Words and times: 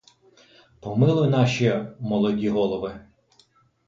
Помилуй 0.81 1.29
наші 1.29 1.83
молоді 1.99 2.49
голови! 2.49 3.01